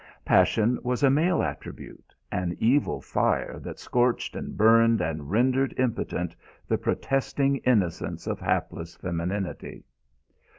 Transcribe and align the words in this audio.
Passion 0.25 0.79
was 0.81 1.03
a 1.03 1.11
male 1.11 1.43
attribute, 1.43 2.15
an 2.31 2.57
evil 2.57 3.01
fire 3.01 3.59
that 3.59 3.77
scorched 3.77 4.35
and 4.35 4.57
burned 4.57 4.99
and 4.99 5.29
rendered 5.29 5.75
impotent 5.77 6.35
the 6.67 6.79
protesting 6.79 7.57
innocence 7.57 8.25
of 8.25 8.39
hapless 8.39 8.95
femininity.... 8.95 9.83